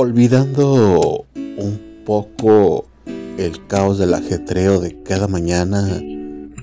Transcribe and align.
olvidando 0.00 1.26
un 1.34 2.04
poco 2.06 2.86
el 3.36 3.66
caos 3.66 3.98
del 3.98 4.14
ajetreo 4.14 4.78
de 4.78 5.02
cada 5.02 5.26
mañana, 5.26 6.00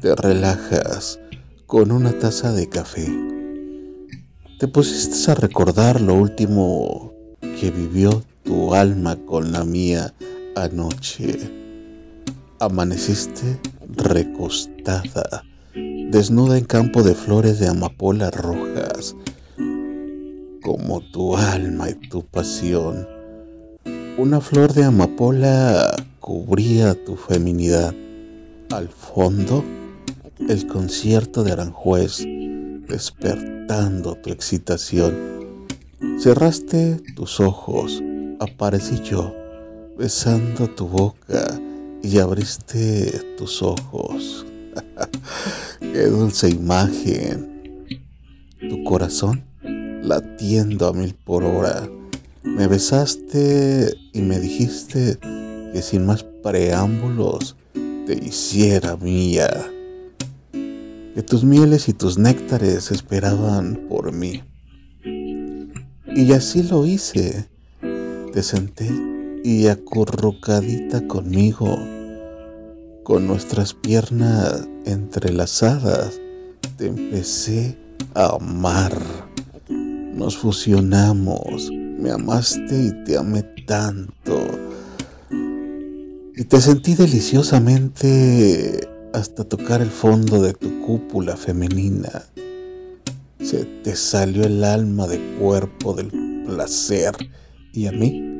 te 0.00 0.14
relajas 0.14 1.18
con 1.66 1.90
una 1.90 2.16
taza 2.16 2.52
de 2.52 2.68
café. 2.68 3.08
Te 4.60 4.68
pusiste 4.68 5.32
a 5.32 5.34
recordar 5.34 6.00
lo 6.00 6.14
último 6.14 7.12
que 7.58 7.72
vivió 7.72 8.22
tu 8.44 8.72
alma 8.72 9.16
con 9.26 9.50
la 9.50 9.64
mía 9.64 10.14
anoche. 10.54 11.36
Amaneciste 12.60 13.58
recostada, 13.96 15.42
desnuda 15.74 16.56
en 16.56 16.66
campo 16.66 17.02
de 17.02 17.16
flores 17.16 17.58
de 17.58 17.66
amapolas 17.66 18.32
rojas, 18.32 19.16
como 20.62 21.00
tu 21.00 21.36
alma 21.36 21.90
y 21.90 21.94
tu 21.94 22.22
pasión. 22.24 23.13
Una 24.16 24.40
flor 24.40 24.72
de 24.74 24.84
amapola 24.84 25.92
cubría 26.20 26.94
tu 26.94 27.16
feminidad. 27.16 27.92
Al 28.70 28.88
fondo, 28.88 29.64
el 30.48 30.68
concierto 30.68 31.42
de 31.42 31.50
Aranjuez 31.50 32.24
despertando 32.86 34.14
tu 34.14 34.30
excitación. 34.30 35.16
Cerraste 36.20 37.02
tus 37.16 37.40
ojos, 37.40 38.00
aparecí 38.38 39.00
yo, 39.00 39.34
besando 39.98 40.70
tu 40.70 40.86
boca 40.86 41.60
y 42.00 42.18
abriste 42.18 43.20
tus 43.36 43.62
ojos. 43.62 44.46
Qué 45.80 46.02
dulce 46.06 46.50
imagen. 46.50 47.82
Tu 48.60 48.84
corazón 48.84 49.42
latiendo 50.04 50.86
a 50.86 50.92
mil 50.92 51.16
por 51.16 51.42
hora. 51.42 51.88
Me 52.44 52.66
besaste 52.68 53.94
y 54.12 54.20
me 54.20 54.38
dijiste 54.38 55.18
que 55.72 55.82
sin 55.82 56.04
más 56.04 56.24
preámbulos 56.42 57.56
te 58.06 58.14
hiciera 58.14 58.96
mía. 58.96 59.48
Que 60.52 61.22
tus 61.22 61.42
mieles 61.42 61.88
y 61.88 61.94
tus 61.94 62.18
néctares 62.18 62.90
esperaban 62.90 63.86
por 63.88 64.12
mí. 64.12 64.42
Y 66.14 66.32
así 66.32 66.62
lo 66.62 66.84
hice. 66.86 67.48
Te 68.32 68.42
senté 68.42 68.90
y 69.42 69.66
acurrucadita 69.68 71.06
conmigo, 71.06 71.78
con 73.04 73.26
nuestras 73.26 73.74
piernas 73.74 74.68
entrelazadas, 74.84 76.20
te 76.76 76.86
empecé 76.86 77.78
a 78.14 78.36
amar. 78.36 78.96
Nos 79.68 80.36
fusionamos, 80.36 81.70
me 82.04 82.10
amaste 82.10 82.84
y 82.84 83.04
te 83.04 83.16
amé 83.16 83.42
tanto. 83.66 84.46
Y 86.36 86.44
te 86.44 86.60
sentí 86.60 86.94
deliciosamente 86.94 88.86
hasta 89.14 89.44
tocar 89.44 89.80
el 89.80 89.90
fondo 89.90 90.42
de 90.42 90.52
tu 90.52 90.82
cúpula 90.82 91.34
femenina. 91.38 92.24
Se 93.40 93.64
te 93.64 93.96
salió 93.96 94.44
el 94.44 94.62
alma 94.64 95.06
de 95.06 95.18
cuerpo 95.38 95.94
del 95.94 96.10
placer 96.44 97.14
y 97.72 97.86
a 97.86 97.92
mí 97.92 98.34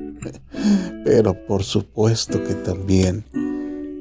pero 1.04 1.34
por 1.46 1.62
supuesto 1.62 2.42
que 2.44 2.54
también. 2.54 3.24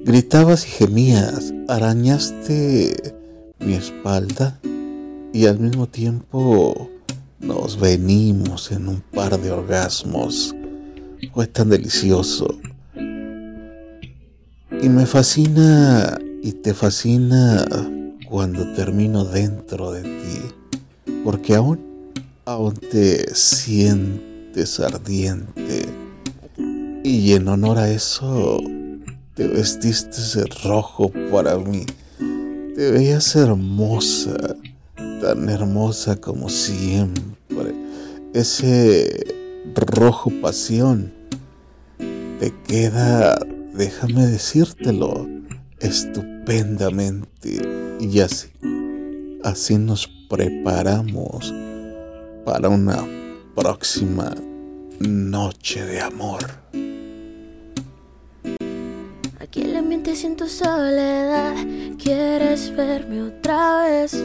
Gritabas 0.06 0.66
y 0.66 0.70
gemías, 0.70 1.54
arañaste 1.68 3.16
mi 3.60 3.74
espalda 3.74 4.60
y 5.32 5.46
al 5.46 5.60
mismo 5.60 5.88
tiempo 5.88 6.90
nos 7.44 7.80
venimos 7.80 8.72
en 8.72 8.88
un 8.88 9.02
par 9.02 9.40
de 9.40 9.52
orgasmos. 9.52 10.56
Fue 11.34 11.48
tan 11.48 11.70
delicioso. 11.70 12.48
Y 14.82 14.90
me 14.90 15.06
fascina 15.06 16.18
y 16.42 16.52
te 16.54 16.74
fascina 16.74 17.66
cuando 18.28 18.74
termino 18.74 19.24
dentro 19.24 19.92
de 19.92 20.02
ti, 20.02 21.12
porque 21.24 21.56
aún, 21.56 21.80
aún 22.46 22.74
te 22.74 23.34
sientes 23.36 24.80
ardiente 24.80 25.86
y 27.04 27.34
en 27.34 27.50
honor 27.50 27.78
a 27.80 27.90
eso, 27.90 28.60
te 29.34 29.48
vestiste 29.48 30.40
de 30.40 30.46
rojo 30.64 31.12
para 31.32 31.58
mí. 31.58 31.86
Te 32.76 32.92
veías 32.92 33.36
hermosa, 33.36 34.56
tan 35.22 35.50
hermosa 35.50 36.16
como 36.16 36.48
siempre. 36.50 37.43
Ese 38.34 39.28
rojo 39.76 40.32
pasión 40.42 41.14
te 42.40 42.52
queda, 42.68 43.38
déjame 43.76 44.26
decírtelo, 44.26 45.30
estupendamente. 45.80 47.62
Y 48.00 48.20
así, 48.22 48.50
así 49.44 49.78
nos 49.78 50.08
preparamos 50.28 51.54
para 52.44 52.70
una 52.70 53.06
próxima 53.54 54.34
noche 55.00 55.86
de 55.86 56.02
amor. 56.02 56.42
Aquí 59.40 59.62
el 59.62 59.78
ambiente 59.78 60.16
siento 60.16 60.48
soledad. 60.48 61.54
¿Quieres 62.04 62.76
verme 62.76 63.22
otra 63.22 63.84
vez? 63.84 64.16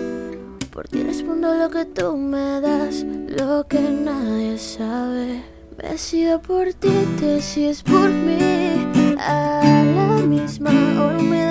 Por 0.79 0.87
ti 0.87 1.03
respondo 1.03 1.55
lo 1.55 1.69
que 1.71 1.87
tú 1.87 2.17
me 2.17 2.61
das, 2.61 3.05
lo 3.27 3.67
que 3.67 3.81
nadie 3.81 4.57
sabe. 4.59 5.43
Me 5.77 5.99
sigo 5.99 6.41
por 6.41 6.73
ti, 6.73 7.05
te 7.19 7.39
es 7.39 7.83
por 7.83 8.09
mí. 8.09 8.87
A 9.19 9.83
la 9.85 10.25
misma 10.25 10.71
hora 10.71 11.19
me 11.19 11.48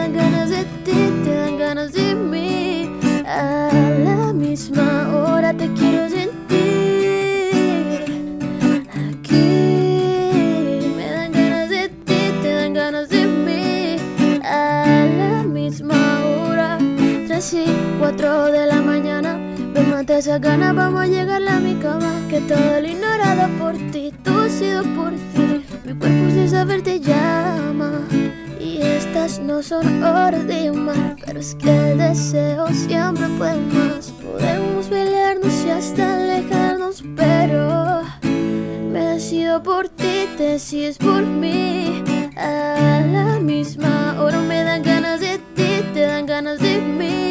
Me 20.17 20.23
mata 20.23 20.29
esa 20.31 20.39
gana, 20.39 20.73
vamos 20.73 21.01
a 21.01 21.05
llegar 21.05 21.47
a 21.47 21.59
mi 21.59 21.75
cama. 21.75 22.11
Que 22.27 22.41
todo 22.41 22.81
lo 22.81 22.87
ignorado 22.87 23.47
por 23.59 23.73
ti, 23.91 24.11
todo 24.23 24.49
sido 24.49 24.81
por 24.95 25.11
ti. 25.11 25.63
Mi 25.85 25.93
cuerpo 25.93 26.31
sin 26.31 26.49
saber 26.49 26.81
te 26.81 26.99
llama. 26.99 28.01
Y 28.59 28.81
estas 28.81 29.39
no 29.39 29.61
son 29.61 30.03
horas 30.03 30.47
de 30.47 30.69
amar, 30.69 31.17
pero 31.23 31.39
es 31.39 31.53
que 31.53 31.91
el 31.91 31.99
deseo 31.99 32.67
siempre 32.69 33.27
puede 33.37 33.57
más. 33.57 34.11
Podemos 34.23 34.87
pelearnos 34.87 35.53
y 35.63 35.69
hasta 35.69 36.15
alejarnos, 36.15 37.03
pero 37.15 38.01
me 38.23 39.01
decido 39.13 39.61
por 39.61 39.87
ti, 39.87 40.27
te 40.35 40.53
decides 40.53 40.97
por 40.97 41.21
mí. 41.21 42.03
A 42.35 43.01
la 43.05 43.39
misma 43.39 44.15
hora 44.19 44.39
me 44.39 44.63
dan 44.63 44.81
ganas 44.81 45.19
de 45.19 45.37
ti, 45.53 45.83
te 45.93 46.01
dan 46.01 46.25
ganas 46.25 46.57
de 46.57 46.79
mí 46.79 47.27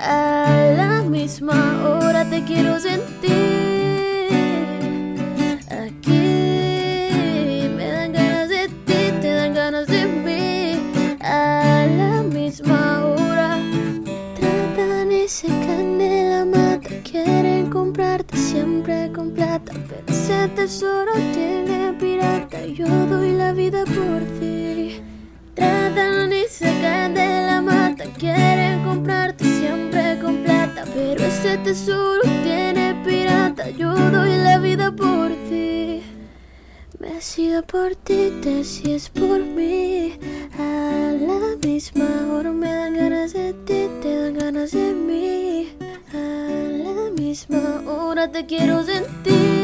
a 0.00 0.74
la 0.76 1.02
misma 1.02 1.54
hora 1.84 1.97
quiero 2.48 2.80
sentir. 2.80 4.32
Aquí 5.68 7.68
me 7.76 7.86
dan 7.92 8.12
ganas 8.12 8.48
de 8.48 8.68
ti, 8.86 9.00
te 9.20 9.30
dan 9.34 9.52
ganas 9.54 9.86
de 9.86 10.06
mí. 10.06 10.80
A 11.20 11.86
la 12.00 12.22
misma 12.22 13.04
hora 13.04 13.58
tratan 14.40 15.12
y 15.12 15.28
se 15.28 15.48
la 15.48 16.44
mata. 16.46 16.88
Quieren 17.10 17.68
comprarte 17.68 18.36
siempre 18.36 19.12
con 19.12 19.32
plata, 19.32 19.72
pero 19.88 20.06
ese 20.08 20.48
tesoro 20.56 21.12
tiene 21.34 21.92
pirata. 22.00 22.64
Yo 22.64 22.88
doy 23.12 23.32
la 23.32 23.52
vida 23.52 23.84
por 23.84 24.20
ti. 24.40 25.02
Tratan 25.54 26.32
y 26.32 26.44
se 26.48 26.72
la 26.80 27.60
mata. 27.60 28.04
Quieren 28.18 28.82
comprarte 28.84 29.37
ese 31.48 31.58
tesoro 31.58 32.22
tiene 32.42 32.94
pirata. 33.06 33.70
Yo 33.70 33.94
doy 33.94 34.36
la 34.36 34.58
vida 34.58 34.92
por 34.94 35.30
ti. 35.48 36.02
Me 36.98 37.20
sido 37.20 37.62
por 37.62 37.94
ti, 37.96 38.32
te 38.42 38.60
es 38.60 39.08
por 39.08 39.40
mí. 39.40 40.18
A 40.58 41.12
la 41.12 41.56
misma 41.66 42.06
hora 42.32 42.52
me 42.52 42.70
dan 42.70 42.94
ganas 42.94 43.32
de 43.32 43.54
ti, 43.64 43.88
te 44.02 44.22
dan 44.22 44.34
ganas 44.34 44.72
de 44.72 44.92
mí. 44.92 45.68
A 46.12 46.16
la 46.84 47.10
misma 47.16 47.82
hora 47.86 48.30
te 48.30 48.44
quiero 48.44 48.82
sentir. 48.84 49.57